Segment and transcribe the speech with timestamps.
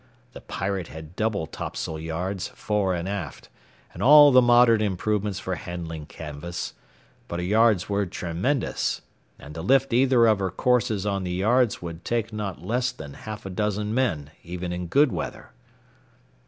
[0.33, 3.49] The Pirate had double topsail yards fore and aft
[3.93, 6.73] and all the modern improvements for handling canvas;
[7.27, 9.01] but her yards were tremendous,
[9.37, 13.13] and to lift either of her courses on the yards would take not less than
[13.13, 15.51] half a dozen men even in good weather.